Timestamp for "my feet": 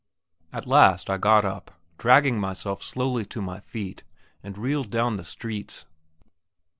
3.39-4.03